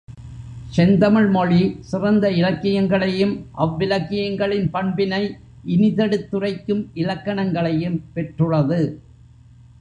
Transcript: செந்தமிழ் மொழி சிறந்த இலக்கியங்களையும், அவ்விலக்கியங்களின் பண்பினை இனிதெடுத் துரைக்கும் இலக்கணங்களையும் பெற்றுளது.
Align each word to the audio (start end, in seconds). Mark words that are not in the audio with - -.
செந்தமிழ் 0.69 1.27
மொழி 1.27 1.77
சிறந்த 1.79 2.31
இலக்கியங்களையும், 2.31 3.45
அவ்விலக்கியங்களின் 3.57 4.67
பண்பினை 4.69 5.21
இனிதெடுத் 5.67 6.27
துரைக்கும் 6.29 6.91
இலக்கணங்களையும் 6.95 8.01
பெற்றுளது. 8.15 8.81